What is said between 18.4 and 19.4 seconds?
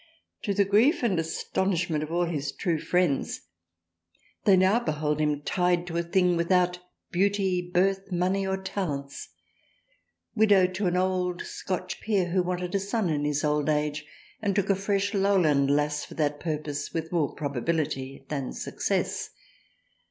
success.